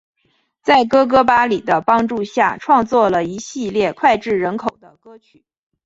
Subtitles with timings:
[0.63, 5.45] 在哥哥巴里的帮助下创作了一系列脍炙人口的歌曲。